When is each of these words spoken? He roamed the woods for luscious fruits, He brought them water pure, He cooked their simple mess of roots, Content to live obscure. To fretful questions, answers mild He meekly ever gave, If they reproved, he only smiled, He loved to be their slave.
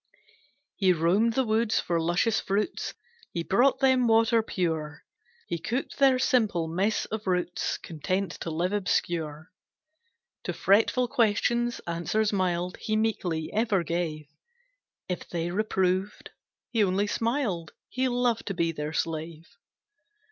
He 0.77 0.93
roamed 0.93 1.33
the 1.33 1.43
woods 1.45 1.79
for 1.79 2.01
luscious 2.01 2.39
fruits, 2.39 2.95
He 3.31 3.43
brought 3.43 3.81
them 3.81 4.07
water 4.07 4.41
pure, 4.41 5.03
He 5.45 5.59
cooked 5.59 5.99
their 5.99 6.17
simple 6.17 6.67
mess 6.67 7.05
of 7.05 7.27
roots, 7.27 7.77
Content 7.77 8.31
to 8.39 8.49
live 8.49 8.73
obscure. 8.73 9.51
To 10.45 10.53
fretful 10.53 11.07
questions, 11.07 11.81
answers 11.85 12.33
mild 12.33 12.77
He 12.77 12.95
meekly 12.95 13.53
ever 13.53 13.83
gave, 13.83 14.25
If 15.07 15.29
they 15.29 15.51
reproved, 15.51 16.31
he 16.71 16.83
only 16.83 17.05
smiled, 17.05 17.73
He 17.87 18.07
loved 18.09 18.47
to 18.47 18.55
be 18.55 18.71
their 18.71 18.93
slave. 18.93 19.55